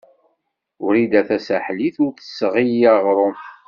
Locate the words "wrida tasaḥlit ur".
0.85-2.11